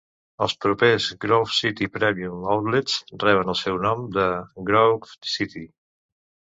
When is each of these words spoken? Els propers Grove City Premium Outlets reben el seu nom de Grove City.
Els 0.43 0.53
propers 0.65 1.09
Grove 1.25 1.53
City 1.57 1.89
Premium 1.99 2.49
Outlets 2.55 2.97
reben 3.27 3.55
el 3.57 3.61
seu 3.63 3.81
nom 3.87 4.05
de 4.19 4.29
Grove 4.75 5.33
City. 5.39 5.67